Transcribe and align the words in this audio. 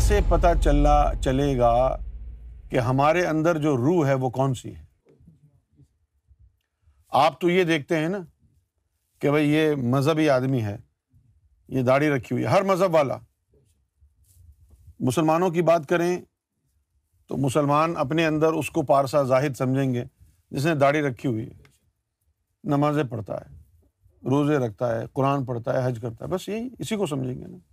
کیسے 0.00 0.20
پتہ 0.28 0.46
چلنا 0.60 1.10
چلے 1.20 1.58
گا 1.58 1.96
کہ 2.70 2.78
ہمارے 2.78 3.26
اندر 3.26 3.58
جو 3.58 3.76
روح 3.76 4.06
ہے 4.06 4.14
وہ 4.14 4.30
کون 4.30 4.54
سی 4.54 4.76
ہے؟ 4.76 4.84
آپ 7.08 7.40
تو 7.40 7.50
یہ 7.50 7.64
دیکھتے 7.64 7.96
ہیں 7.96 8.08
نا 8.08 8.18
کہ 9.18 9.30
بھائی 9.30 9.50
یہ 9.50 9.74
مذہبی 9.74 10.30
آدمی 10.30 10.62
ہے، 10.62 10.76
یہ 11.68 11.82
داڑھی 11.82 12.08
رکھی 12.10 12.34
ہوئی 12.34 12.44
ہے، 12.44 12.48
ہر 12.48 12.62
مذہب 12.62 12.94
والا۔ 12.94 13.16
مسلمانوں 15.00 15.50
کی 15.50 15.62
بات 15.62 15.88
کریں 15.88 16.20
تو 17.26 17.36
مسلمان 17.36 17.94
اپنے 17.96 18.26
اندر 18.26 18.52
اس 18.52 18.70
کو 18.70 18.82
پارسا 18.82 19.22
زاہد 19.22 19.56
سمجھیں 19.56 19.94
گے 19.94 20.04
جس 20.50 20.66
نے 20.66 20.74
داڑھی 20.74 21.00
رکھی 21.00 21.28
ہوئی 21.28 21.46
ہے۔ 21.46 21.54
نمازیں 22.64 23.04
پڑھتا 23.04 23.34
ہے، 23.34 23.56
روزے 24.30 24.58
رکھتا 24.58 25.00
ہے، 25.00 25.06
قرآن 25.12 25.44
پڑھتا 25.44 25.82
ہے، 25.82 25.88
حج 25.88 25.98
کرتا 26.02 26.24
ہے، 26.24 26.30
بس 26.30 26.48
یہی، 26.48 26.68
اسی 26.78 26.96
کو 26.96 27.06
سمجھیں 27.06 27.34
گے 27.34 27.46
نا۔ 27.46 27.69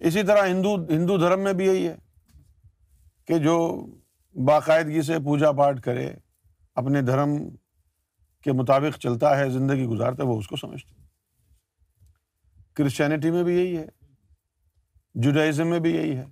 اسی 0.00 0.22
طرح 0.22 0.46
ہندو 0.46 0.74
ہندو 0.74 1.18
دھرم 1.18 1.40
میں 1.40 1.52
بھی 1.52 1.66
یہی 1.66 1.88
ہے 1.88 1.96
کہ 3.24 3.38
جو 3.38 3.86
باقاعدگی 4.44 5.02
سے 5.02 5.18
پوجا 5.18 5.52
پاٹ 5.52 5.80
کرے، 5.80 6.14
اپنے 6.74 7.02
دھرم 7.02 7.36
کے 8.42 8.52
مطابق 8.52 8.98
چلتا 8.98 9.38
ہے، 9.38 9.50
زندگی 9.50 9.86
گزارتا 9.86 10.22
ہے، 10.22 10.28
وہ 10.28 10.38
اس 10.38 10.48
کو 10.48 10.56
سمجھتے 10.56 10.96
کرسچینٹی 12.72 13.30
میں 13.30 13.44
بھی 13.44 13.56
یہی 13.56 13.76
ہے 13.76 13.86
جوڈائزم 15.14 15.66
میں 15.66 15.78
بھی 15.78 15.96
یہی 15.96 16.16
ہے۔ 16.16 16.24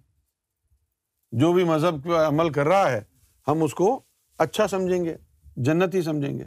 جو 1.32 1.52
بھی 1.52 1.64
مذہب 1.64 2.04
کا 2.04 2.28
عمل 2.28 2.52
کر 2.52 2.66
رہا 2.66 2.90
ہے، 2.90 3.00
ہم 3.48 3.62
اس 3.62 3.74
کو 3.74 4.02
اچھا 4.38 4.68
سمجھیں 4.68 5.04
گے 5.04 5.16
جنت 5.56 5.94
ہی 5.94 6.02
سمجھیں 6.02 6.38
گے۔ 6.38 6.44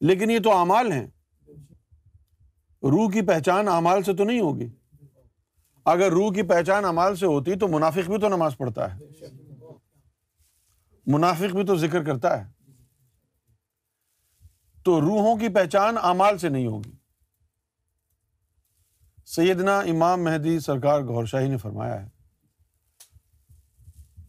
لیکن 0.00 0.30
یہ 0.30 0.38
تو 0.38 0.56
اعمال 0.56 0.92
ہیں۔ 0.92 1.06
روح 2.82 3.10
کی 3.10 3.22
پہچان 3.22 3.68
اعمال 3.68 4.02
سے 4.02 4.12
تو 4.12 4.24
نہیں 4.24 4.40
ہوگی۔ 4.40 4.68
اگر 5.84 6.10
روح 6.10 6.32
کی 6.32 6.42
پہچان 6.42 6.84
امال 6.84 7.16
سے 7.16 7.26
ہوتی 7.26 7.54
تو 7.54 7.68
منافق 7.68 8.10
بھی 8.10 8.20
تو 8.20 8.28
نماز 8.28 8.56
پڑھتا 8.56 8.94
ہے۔ 8.94 9.00
منافق 11.06 11.56
بھی 11.56 11.64
تو 11.64 11.76
ذکر 11.76 12.04
کرتا 12.04 12.46
ہے۔ 12.46 12.52
تو 14.84 15.00
روحوں 15.00 15.36
کی 15.36 15.48
پہچان 15.48 15.94
امال 16.02 16.38
سے 16.38 16.48
نہیں 16.48 16.66
ہوگی۔ 16.66 16.92
سیدنا 19.26 19.78
امام 19.78 20.24
مہدی 20.24 20.58
سرکار 20.60 21.00
گور 21.00 21.24
شاہی 21.24 21.48
نے 21.48 21.56
فرمایا 21.56 22.02
ہے، 22.02 22.08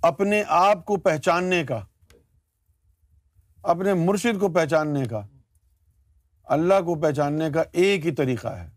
اپنے 0.01 0.43
آپ 0.47 0.85
کو 0.85 0.97
پہچاننے 0.97 1.63
کا، 1.63 1.85
اپنے 3.63 3.93
مرشد 3.93 4.39
کو 4.39 4.47
پہچاننے 4.47 5.05
کا، 5.05 5.27
اللہ 6.43 6.81
کو 6.81 6.95
پہچاننے 6.95 7.49
کا 7.51 7.63
ایک 7.71 8.05
ہی 8.05 8.11
طریقہ 8.11 8.47
ہے۔ 8.47 8.69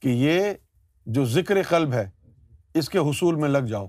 کہ 0.00 0.08
یہ 0.08 0.52
جو 1.06 1.24
ذکر 1.24 1.62
قلب 1.62 1.92
ہے، 1.92 2.10
اس 2.74 2.88
کے 2.88 2.98
حصول 2.98 3.34
میں 3.34 3.48
لگ 3.48 3.58
جاؤ۔ 3.58 3.86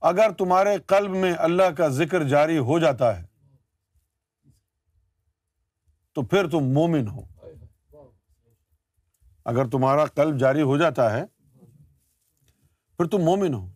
اگر 0.00 0.30
تمہارے 0.38 0.78
قلب 0.86 1.10
میں 1.10 1.34
اللہ 1.38 1.70
کا 1.76 1.88
ذکر 1.88 2.22
جاری 2.22 2.58
ہو 2.58 2.78
جاتا 2.78 3.20
ہے، 3.20 3.26
تو 6.12 6.22
پھر 6.22 6.50
تم 6.50 6.60
مومن 6.60 7.08
ہو۔ 7.08 7.20
اگر 9.44 9.68
تمہارا 9.68 10.06
قلب 10.06 10.38
جاری 10.38 10.62
ہو 10.62 10.78
جاتا 10.78 11.12
ہے، 11.12 11.26
پھر 12.96 13.04
تم 13.04 13.18
مومن 13.18 13.54
ہو۔ 13.54 13.68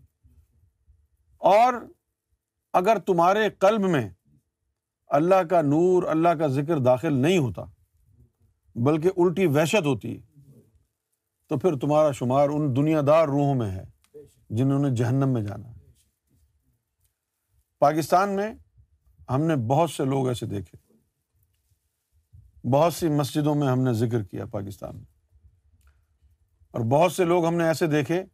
اور 1.36 1.75
اگر 2.72 2.98
تمہارے 2.98 3.50
قلب 3.50 3.81
میں 3.81 4.11
اللہ 5.06 5.42
کا 5.50 5.62
نور، 5.62 6.03
اللہ 6.03 6.28
کا 6.28 6.47
ذکر 6.47 6.78
داخل 6.78 7.14
نہیں 7.14 7.38
ہوتا 7.38 7.62
بلکہ 8.74 9.10
الٹی 9.16 9.46
وحشت 9.46 9.86
ہوتی 9.86 10.16
ہے۔ 10.16 10.20
تو 11.48 11.58
پھر 11.58 11.76
تمہارا 11.76 12.12
شمار 12.12 12.48
ان 12.48 12.76
دنیا 12.76 13.00
دار 13.06 13.28
روحوں 13.28 13.54
میں 13.54 13.70
ہے 13.70 13.84
جنہوں 14.50 14.78
نے 14.78 14.97
جہنم 14.97 15.28
میں 15.28 15.42
جانا۔ 15.42 15.69
پاکستان 17.78 18.36
میں 18.36 18.54
ہم 19.31 19.42
نے 19.42 19.56
بہت 19.56 19.91
سے 19.91 20.04
لوگ 20.04 20.28
ایسے 20.28 20.47
دیکھے۔ 20.47 20.92
بہت 22.70 22.94
سی 22.94 23.08
مسجدوں 23.08 23.54
میں 23.54 23.69
ہم 23.69 23.81
نے 23.81 23.92
ذکر 23.92 24.22
کیا 24.22 24.47
پاکستان 24.47 24.97
میں۔ 24.97 25.04
اور 26.70 26.81
بہت 26.81 27.12
سے 27.12 27.25
لوگ 27.25 27.47
ہم 27.47 27.54
نے 27.54 27.64
ایسے 27.64 27.87
دیکھے 27.87 28.25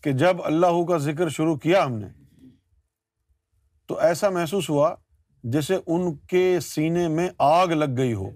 کہ 0.00 0.12
جب 0.12 0.42
اللہ 0.42 0.84
کا 0.88 0.98
ذکر 0.98 1.28
شروع 1.28 1.56
کیا 1.56 1.84
ہم 1.84 1.92
نے، 1.92 2.08
تو 3.86 3.98
ایسا 3.98 4.28
محسوس 4.28 4.70
ہوا 4.70 4.94
جیسے 5.44 5.76
ان 5.86 6.14
کے 6.16 6.58
سینے 6.60 7.08
میں 7.08 7.30
آگ 7.38 7.68
لگ 7.68 7.96
گئی 7.96 8.14
ہو۔ 8.14 8.30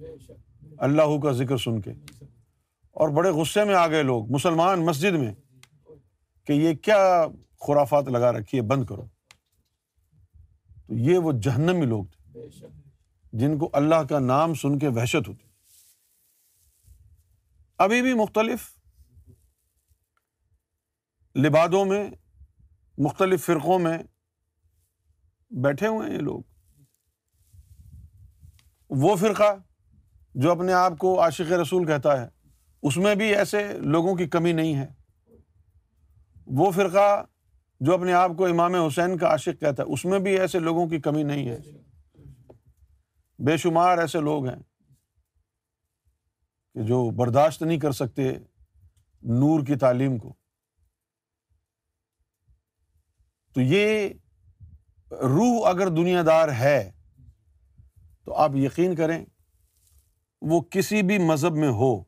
اللہ 0.78 1.20
کا 1.22 1.32
ذکر 1.32 1.56
سن 1.56 1.80
کے۔ 1.80 1.90
اور 2.90 3.08
بڑے 3.08 3.30
غصے 3.30 3.64
میں 3.64 3.74
آ 3.74 3.86
گئے 3.86 4.02
لوگ 4.02 4.32
مسلمان 4.32 4.86
مسجد 4.86 5.12
میں 5.12 5.34
کہ 6.44 6.52
یہ 6.52 6.74
کیا 6.74 7.26
خرافات 7.66 8.04
لگا 8.04 8.32
رکھی 8.32 8.58
ہے 8.58 8.62
بند 8.62 8.84
کرو۔ 8.84 9.06
تو 10.86 10.94
یہ 10.94 11.18
وہ 11.18 11.32
جہنمی 11.32 11.86
لوگ 11.86 12.04
تھے 12.04 12.48
جن 13.32 13.58
کو 13.58 13.70
اللہ 13.72 13.94
کا 13.94 14.18
نام 14.18 14.54
سن 14.54 14.78
کے 14.78 14.88
وحشت 14.88 15.28
ہوتی۔ 15.28 15.48
ابھی 17.78 18.02
بھی 18.02 18.14
مختلف 18.14 18.78
لبادوں 21.36 21.84
میں 21.84 22.10
مختلف 22.98 23.46
فرقوں 23.46 23.78
میں 23.78 23.98
بیٹھے 25.50 25.86
ہوئے 25.86 26.08
ہیں 26.08 26.16
یہ 26.16 26.20
لوگ۔ 26.20 26.42
وہ 28.90 29.16
فرقہ 29.16 29.56
جو 30.34 30.50
اپنے 30.50 30.72
آپ 30.72 30.98
کو 30.98 31.22
عاشق 31.22 31.52
رسول 31.52 31.86
کہتا 31.86 32.22
ہے، 32.22 32.28
اس 32.82 32.96
میں 32.96 33.14
بھی 33.14 33.36
ایسے 33.36 33.78
لوگوں 33.78 34.14
کی 34.14 34.26
کمی 34.26 34.52
نہیں 34.52 34.76
ہے۔ 34.76 34.86
وہ 36.46 36.70
فرقہ 36.70 37.24
جو 37.80 37.94
اپنے 37.94 38.12
آپ 38.12 38.30
کو 38.38 38.46
امام 38.46 38.74
حسین 38.74 39.18
کا 39.18 39.28
عاشق 39.28 39.60
کہتا 39.60 39.82
ہے، 39.82 39.92
اس 39.92 40.04
میں 40.04 40.18
بھی 40.18 40.40
ایسے 40.40 40.58
لوگوں 40.58 40.86
کی 40.88 41.00
کمی 41.00 41.22
نہیں 41.22 41.48
ہے۔ 41.48 41.58
بے 43.38 43.56
شمار 43.56 43.98
ایسے 43.98 44.20
لوگ 44.20 44.46
ہیں 44.46 44.62
کہ 46.74 46.82
جو 46.82 47.10
برداشت 47.10 47.62
نہیں 47.62 47.80
کر 47.80 47.92
سکتے 47.92 48.32
نور 49.22 49.64
کی 49.64 49.76
تعلیم 49.76 50.18
کو۔ 50.18 50.34
تو 53.54 53.60
یہ 53.60 54.08
روح 55.10 55.68
اگر 55.68 55.88
دنیا 55.88 56.22
دار 56.26 56.48
ہے، 56.48 56.90
تو 58.24 58.34
آپ 58.34 58.50
یقین 58.54 58.96
کریں 58.96 59.24
وہ 60.48 60.60
کسی 60.60 61.02
بھی 61.02 61.18
مذہب 61.18 61.52
میں 61.52 61.68
ہو، 61.68 62.00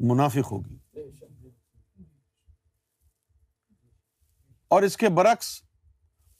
منافق 0.00 0.52
ہوگی۔ 0.52 1.00
اور 4.68 4.82
اس 4.82 4.96
کے 4.96 5.08
برعکس، 5.08 5.62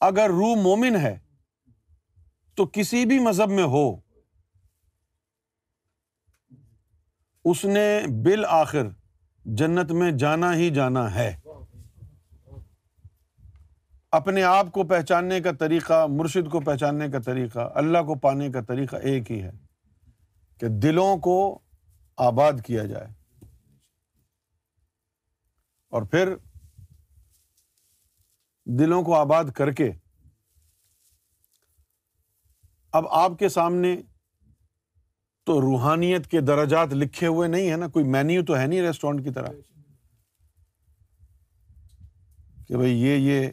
اگر 0.00 0.26
روح 0.28 0.54
مومن 0.62 0.96
ہے 0.96 1.18
تو 2.54 2.66
کسی 2.66 3.04
بھی 3.04 3.18
مذہب 3.18 3.48
میں 3.48 3.64
ہو، 3.64 3.96
اس 7.44 7.64
نے 7.64 8.00
بالآخر 8.24 8.86
جنت 9.44 9.90
میں 9.90 10.10
جانا 10.10 10.54
ہی 10.54 10.70
جانا 10.70 11.14
ہے۔ 11.14 11.40
اپنے 14.10 14.42
آپ 14.42 14.72
کو 14.72 14.84
پہچاننے 14.84 15.40
کا 15.40 15.52
طریقہ، 15.52 16.06
مرشد 16.06 16.50
کو 16.50 16.60
پہچاننے 16.60 17.08
کا 17.08 17.18
طریقہ، 17.18 17.72
اللہ 17.74 17.98
کو 17.98 18.14
پانے 18.14 18.50
کا 18.50 18.60
طریقہ 18.60 18.96
ایک 18.96 19.32
ہی 19.32 19.42
ہے۔ 19.42 19.63
کہ 20.58 20.66
دلوں 20.68 21.16
کو 21.16 21.58
آباد 22.16 22.52
کیا 22.66 22.84
جائے۔ 22.84 23.06
اور 25.90 26.02
پھر 26.02 26.34
دلوں 28.66 29.02
کو 29.02 29.14
آباد 29.14 29.44
کر 29.44 29.70
کے 29.70 29.90
اب 32.92 33.08
آپ 33.08 33.38
کے 33.38 33.48
سامنے 33.48 33.96
تو 35.44 35.60
روحانیت 35.60 36.26
کے 36.26 36.40
درجات 36.40 36.88
لکھے 36.92 37.26
ہوئے 37.26 37.48
نہیں 37.48 37.70
ہے 37.70 37.76
نا، 37.76 37.88
کوئی 37.88 38.04
مینیو 38.04 38.44
تو 38.44 38.58
ہے 38.58 38.66
نہیں 38.66 38.82
ریسٹورینٹ 38.82 39.24
کی 39.24 39.30
طرح۔ 39.30 39.48
کہ 42.68 42.76
بھائی 42.76 42.92
یہ 42.92 43.16
یہ 43.16 43.48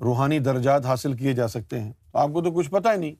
روحانی 0.00 0.38
درجات 0.38 0.86
حاصل 0.86 1.16
کیے 1.16 1.32
جا 1.32 1.48
سکتے 1.48 1.80
ہیں۔ 1.80 1.92
آپ 2.14 2.28
کو 2.32 2.42
تو 2.42 2.52
کچھ 2.52 2.70
پتا 2.70 2.92
ہی 2.92 2.98
نہیں۔ 2.98 3.14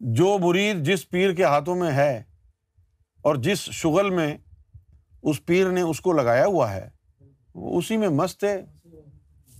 جو 0.00 0.38
مرید 0.38 0.76
جس 0.86 1.08
پیر 1.08 1.34
کے 1.34 1.44
ہاتھوں 1.44 1.76
میں 1.76 1.92
ہے 1.92 2.22
اور 3.26 3.36
جس 3.36 3.58
شغل 3.58 4.10
میں 4.10 4.36
اس 5.22 5.46
پیر 5.46 5.70
نے 5.70 5.80
اس 5.80 6.00
کو 6.00 6.12
لگایا 6.12 6.46
ہوا 6.46 6.72
ہے، 6.72 6.90
وہ 7.54 7.78
اسی 7.78 7.96
میں 7.96 8.08
مست 8.08 8.44
ہے۔ 8.44 8.64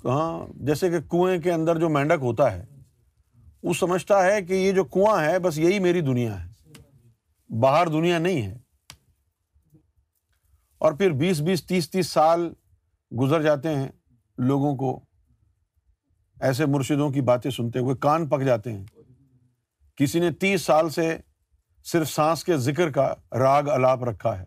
کہاں 0.03 0.47
جیسے 0.55 0.91
کہ 0.91 1.01
کنویں 1.01 1.39
کے 1.39 1.53
اندر 1.53 1.79
جو 1.79 1.89
مینڈک 1.89 2.19
ہوتا 2.21 2.53
ہے، 2.53 2.65
وہ 3.63 3.75
سمجھتا 3.75 4.25
ہے 4.25 4.43
کہ 4.43 4.53
یہ 4.53 4.73
جو 4.73 4.85
کنواں 4.85 5.25
ہے، 5.25 5.39
بس 5.39 5.59
یہی 5.59 5.79
میری 5.79 6.01
دنیا 6.01 6.45
ہے۔ 6.45 6.73
باہر 7.61 7.87
دنیا 7.87 8.19
نہیں 8.19 8.43
ہے۔ 8.43 8.59
اور 10.79 10.93
پھر 10.93 11.11
بیس 11.11 11.41
بیس 11.41 11.67
تیس 11.67 11.91
تیس 11.91 12.07
سال 12.07 12.53
گزر 13.21 13.43
جاتے 13.43 13.69
ہیں 13.69 13.89
لوگوں 14.39 14.77
کو 14.77 15.01
ایسے 16.41 16.67
مرشدوں 16.67 17.11
کی 17.11 17.21
باتیں 17.21 17.51
سنتے 17.51 17.79
ہوئے، 17.79 17.97
کان 17.97 18.29
پک 18.29 18.45
جاتے 18.45 18.73
ہیں۔ 18.73 18.85
کسی 19.97 20.21
نے 20.21 20.31
تیس 20.31 20.63
سال 20.63 20.91
سے 20.91 21.19
صرف 21.87 22.11
سانس 22.11 22.45
کے 22.45 22.57
ذکر 22.57 22.91
کا 22.91 23.15
راگ 23.33 23.63
الاپ 23.67 24.05
رکھا 24.05 24.39
ہے۔ 24.39 24.45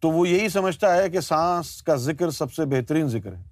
تو 0.00 0.10
وہ 0.10 0.28
یہی 0.28 0.48
سمجھتا 0.48 0.96
ہے 0.96 1.10
کہ 1.10 1.20
سانس 1.20 1.82
کا 1.82 1.94
ذکر 1.94 2.30
سب 2.30 2.52
سے 2.52 2.64
بہترین 2.64 3.08
ذکر 3.08 3.36
ہے۔ 3.36 3.42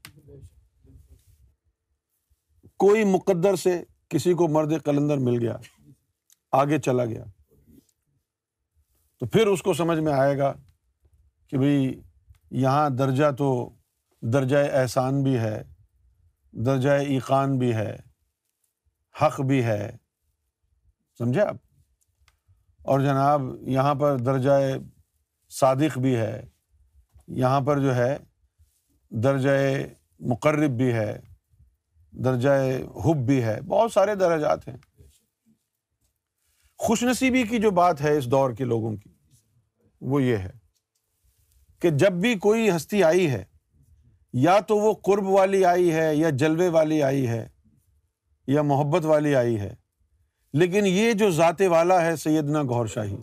کوئی 2.77 3.05
مقدر 3.05 3.57
سے 3.57 3.83
کسی 4.09 4.35
کو 4.35 4.49
مرد 4.49 4.73
قلندر 4.85 5.19
مل 5.19 5.39
گیا، 5.41 5.57
آگے 6.53 6.79
چلا 6.79 7.05
گیا، 7.05 7.25
تو 9.19 9.27
پھر 9.27 9.47
اس 9.47 9.63
کو 9.63 9.75
سمجھ 9.75 9.99
میں 9.99 10.13
آئے 10.13 10.39
گا 10.39 10.53
کہ 11.51 11.59
بھائی 11.59 12.01
یہاں 12.51 12.91
درجہ 12.91 13.31
تو 13.31 13.49
درجۂ 14.23 14.57
احسان 14.73 15.23
بھی 15.23 15.39
ہے 15.39 15.63
درجۂ 16.53 16.89
ایقان 16.89 17.59
بھی 17.59 17.75
ہے، 17.75 17.97
حق 19.23 19.41
بھی 19.41 19.65
ہے۔ 19.65 19.97
سمجھے 21.19 21.41
آپ؟ 21.41 21.57
اور 22.89 23.01
جناب 23.01 23.43
یہاں 23.69 23.95
پر 23.95 24.19
درجۂ 24.19 24.77
صادق 25.53 25.99
بھی 25.99 26.17
ہے، 26.17 26.43
یہاں 27.29 27.61
پر 27.61 27.79
جو 27.79 27.95
ہے 27.97 28.17
درجۂ 29.13 29.87
مقرب 30.21 30.71
بھی 30.71 30.93
ہے 30.93 31.21
درجۂ 32.13 32.83
حب 33.05 33.27
بھی 33.27 33.43
ہے، 33.45 33.61
بہت 33.61 33.93
سارے 33.93 34.15
درجات 34.15 34.69
ہیں۔ 34.69 34.77
خوش 36.79 37.03
نصیبی 37.03 37.43
کی 37.43 37.59
جو 37.59 37.71
بات 37.71 38.01
ہے 38.01 38.17
اس 38.17 38.31
دور 38.31 38.51
کے 38.51 38.65
لوگوں 38.65 38.97
کی، 38.97 39.11
وہ 40.01 40.23
یہ 40.23 40.37
ہے 40.37 40.51
کہ 41.83 41.91
جب 41.91 42.13
بھی 42.13 42.35
کوئی 42.39 42.71
ہستی 42.77 43.03
آئی 43.03 43.31
ہے، 43.31 43.45
یا 44.33 44.61
تو 44.61 44.77
وہ 44.77 44.95
قرب 45.05 45.27
والی 45.29 45.65
آئی 45.65 45.93
ہے، 45.93 46.15
یا 46.17 46.31
جلوے 46.31 46.69
والی 46.69 47.03
آئی 47.03 47.29
ہے، 47.29 47.49
یا 48.47 48.63
محبت 48.63 49.05
والی 49.05 49.35
آئی 49.35 49.61
ہے 49.61 49.75
لیکن 50.53 50.87
یہ 50.87 51.13
جو 51.13 51.31
ذات 51.31 51.61
والا 51.61 52.05
ہے 52.05 52.17
سیدنا 52.17 52.63
گور 52.63 52.87
شاہی، 52.87 53.17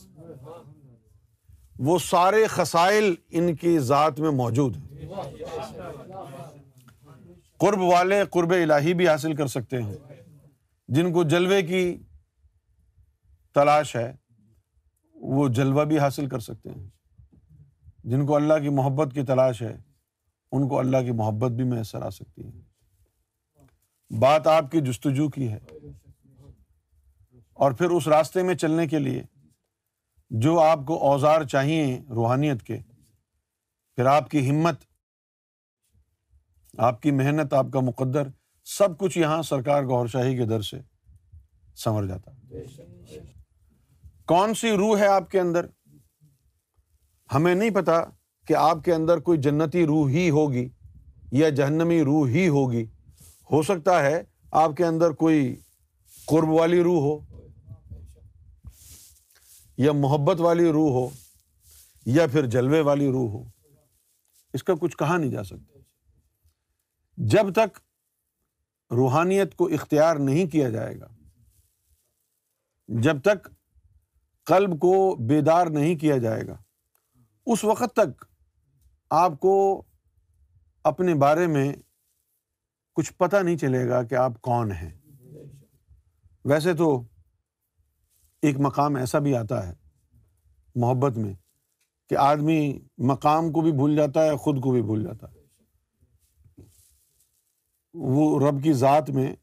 وہ 1.80 2.00
سارے 2.00 2.48
خسائل 2.48 3.16
ان 3.30 3.56
کی 3.56 3.80
ذات 3.80 4.20
میں 4.20 4.32
موجود 4.32 4.78
ہیں۔ 4.78 5.08
قرب 7.58 7.82
والے 7.82 8.24
قرب 8.30 8.52
الہی 8.52 8.94
بھی 8.94 9.08
حاصل 9.08 9.36
کر 9.36 9.48
سکتے 9.48 9.82
ہیں۔ 9.82 9.94
جن 10.88 11.14
کو 11.14 11.24
جلوے 11.24 11.62
کی 11.62 11.98
تلاش 13.54 13.96
ہے، 13.96 14.14
وہ 15.14 15.48
جلوہ 15.48 15.84
بھی 15.84 16.00
حاصل 16.00 16.30
کر 16.30 16.40
سکتے 16.40 16.70
ہیں۔ 16.70 16.88
جن 18.04 18.26
کو 18.26 18.36
اللہ 18.36 18.54
کی 18.62 18.70
محبت 18.70 19.14
کی 19.14 19.24
تلاش 19.24 19.62
ہے، 19.62 19.78
ان 20.52 20.68
کو 20.68 20.80
اللہ 20.80 20.98
کی 20.98 21.12
محبت 21.12 21.52
بھی 21.52 21.64
میسر 21.64 22.02
آ 22.02 22.10
سکتی 22.10 22.46
ہے۔ 22.46 22.52
بات 24.20 24.48
آپ 24.48 24.72
کی 24.72 24.82
جستجو 24.82 25.30
کی 25.30 25.52
ہے۔ 25.52 25.60
اور 27.56 27.72
پھر 27.72 27.90
اس 27.90 28.08
راستے 28.08 28.44
میں 28.44 28.56
چلنے 28.56 28.88
کے 28.88 29.00
لیے 29.00 29.24
جو 30.30 30.60
آپ 30.60 30.80
کو 30.88 31.08
اوزار 31.08 31.44
چاہیے 31.44 32.02
روحانیت 32.10 32.64
کے، 32.64 32.78
پھر 33.96 34.06
آپ 34.06 34.30
کی 34.30 34.50
ہمت، 34.50 34.76
آپ 36.78 37.02
کی 37.02 37.12
محنت، 37.12 37.54
آپ 37.54 37.66
کا 37.74 37.80
مقدر، 37.80 38.28
سب 38.64 38.98
کچھ 38.98 39.18
یہاں 39.18 39.42
سرکار 39.42 39.84
گور 39.84 40.08
شاہی 40.08 40.38
کے 40.38 40.46
در 40.46 40.62
سے 40.62 40.78
سنور 41.76 42.04
جاتا۔ 42.04 42.32
کون 44.26 44.54
سی 44.54 44.72
روح 44.72 44.98
ہے 44.98 45.08
آپ 45.08 45.32
کے 45.32 45.40
اندر؟ 45.40 45.66
ہمیں 47.34 47.56
نہیں 47.56 47.70
پتا 47.70 48.04
کہ 48.48 48.54
آپ 48.54 48.78
کے 48.84 48.94
اندر 48.94 49.18
کوئی 49.18 49.42
جنتی 49.42 49.86
روح 49.86 50.10
ہی 50.10 50.30
ہوگی 50.30 50.70
یا 51.32 51.50
جہنمی 51.50 52.04
روح 52.04 52.28
ہی 52.28 52.48
ہوگی۔ 52.48 52.86
ہو 53.52 53.64
سکتا 53.64 54.04
ہے 54.04 54.24
آپ 54.52 54.72
کے 54.78 54.86
اندر 54.86 55.12
کوئی 55.12 55.56
قرب 56.26 56.50
والی 56.50 56.84
روح 56.84 57.02
ہو 57.02 57.35
یا 59.78 59.92
محبت 59.92 60.42
والی 60.42 60.72
روح 60.72 60.92
ہو 60.92 61.10
یا 62.06 62.28
پھر 62.28 62.46
جلوے 62.46 62.82
والی 62.82 63.12
روح 63.12 63.32
ہو، 63.32 63.44
اس 64.54 64.64
کا 64.64 64.74
کچھ 64.82 64.98
کہا 64.98 65.18
نہیں 65.18 65.32
جا 65.32 65.44
سکتا۔ 65.44 65.80
جب 67.18 67.54
تک 67.54 67.80
روحانیت 68.92 69.56
کو 69.56 69.66
اختیار 69.66 70.16
نہیں 70.16 70.48
کیا 70.48 70.70
جائے 70.70 71.00
گا، 71.00 71.08
جب 72.88 73.22
تک 73.22 73.48
قلب 74.48 74.80
کو 74.80 75.16
بیدار 75.28 75.68
نہیں 75.68 75.96
کیا 75.96 76.18
جائے 76.18 76.48
گا، 76.48 76.58
اس 77.46 77.64
وقت 77.64 77.96
تک 77.96 78.26
آپ 79.10 79.40
کو 79.40 79.84
اپنے 80.84 81.16
بارے 81.16 81.48
میں 81.48 81.74
کچھ 82.96 83.14
پتہ 83.14 83.38
نہیں 83.38 83.58
چلے 83.58 83.88
گا 83.90 84.04
کہ 84.04 84.16
آپ 84.16 84.42
کون 84.42 84.72
ہیں۔ 84.72 84.92
ویسے 86.46 86.74
تو 86.74 87.04
ایک 88.42 88.56
مقام 88.60 88.96
ایسا 88.96 89.20
بھی 89.20 89.36
آتا 89.36 89.68
ہے 89.68 89.74
محبت 90.76 91.18
میں 91.18 91.34
کہ 92.10 92.18
آدمی 92.18 92.80
مقام 92.98 93.52
کو 93.52 93.62
بھی 93.62 93.72
بھول 93.72 93.96
جاتا 93.96 94.24
ہے، 94.24 94.36
خود 94.36 94.62
کو 94.62 94.72
بھی 94.72 94.82
بھول 94.82 95.04
جاتا 95.04 95.28
ہے۔ 95.32 95.36
وہ 97.94 98.48
رب 98.48 98.64
کی 98.64 98.74
ذات 98.74 99.10
میں 99.10 99.36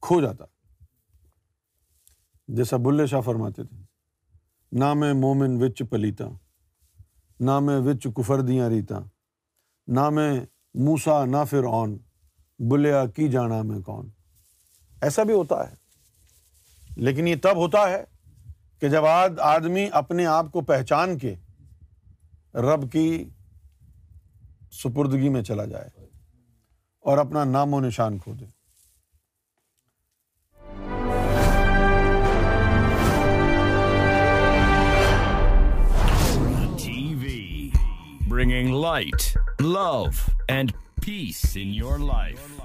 کھو 0.00 0.20
جاتا 0.20 0.44
جیسا 2.48 2.76
بلے 2.76 3.06
شاہ 3.06 3.20
فرماتے 3.20 3.64
تھے، 3.64 3.76
نہ 4.72 4.94
میں 4.94 5.14
مومن 5.14 5.62
وچ 5.62 5.82
پلیتا، 5.90 6.24
نہ 7.40 7.58
میں 7.58 7.80
وچ 7.80 8.06
کفر 8.16 8.40
دیا 8.40 8.68
ریتا، 8.68 8.98
نہ 9.86 10.10
میں 10.10 10.40
موسا 10.74 11.24
نہ 11.24 11.36
پھر 11.50 11.64
اون 11.64 11.98
بلیا 12.58 13.06
کی 13.06 13.28
جانا 13.28 13.62
میں 13.62 13.80
کون؟ 13.80 14.10
ایسا 15.02 15.22
بھی 15.22 15.34
ہوتا 15.34 15.70
ہے۔ 15.70 15.74
لیکن 16.96 17.28
یہ 17.28 17.36
تب 17.42 17.56
ہوتا 17.56 17.90
ہے 17.90 18.15
کہ 18.80 18.88
جب 18.88 19.04
آدمی 19.40 19.88
اپنے 19.92 20.26
آپ 20.26 20.52
کو 20.52 20.60
پہچان 20.60 21.18
کے 21.18 21.34
رب 22.54 22.92
کی 22.92 23.24
سپردگی 24.72 25.28
میں 25.28 25.42
چلا 25.42 25.64
جائے 25.64 25.88
اور 27.00 27.18
اپنا 27.18 27.44
نام 27.44 27.74
و 27.74 27.80
نشان 27.80 28.18
کھو 28.18 28.34
دے۔ 28.34 28.44
Bringing 38.28 38.74
light 38.74 39.36
love 39.60 40.04
and 40.48 40.72
peace 41.06 41.56
in 41.60 41.68
your 41.68 41.98
life 41.98 42.60